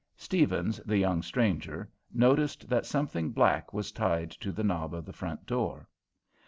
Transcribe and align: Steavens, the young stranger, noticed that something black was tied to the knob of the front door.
Steavens, 0.17 0.79
the 0.83 0.97
young 0.97 1.21
stranger, 1.21 1.87
noticed 2.11 2.67
that 2.67 2.87
something 2.87 3.29
black 3.29 3.71
was 3.71 3.91
tied 3.91 4.31
to 4.31 4.51
the 4.51 4.63
knob 4.63 4.95
of 4.95 5.05
the 5.05 5.13
front 5.13 5.45
door. 5.45 5.87